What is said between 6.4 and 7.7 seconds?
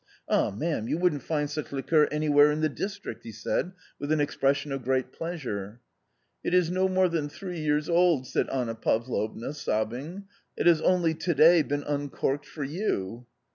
It is no more than thr ee ee